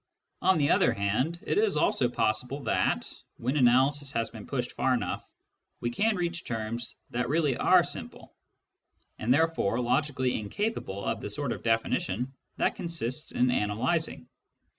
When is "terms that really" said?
6.43-7.55